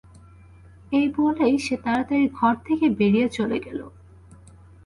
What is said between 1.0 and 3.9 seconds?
বলেই সে তাড়াতাড়ি ঘর থেকে বেরিয়ে চলে গেল।